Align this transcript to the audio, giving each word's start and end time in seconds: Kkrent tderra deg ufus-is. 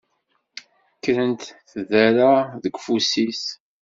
Kkrent 0.97 1.43
tderra 1.71 2.31
deg 2.63 2.75
ufus-is. 2.77 3.43